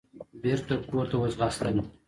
[0.43, 1.81] بېرته کورته وځغاستله.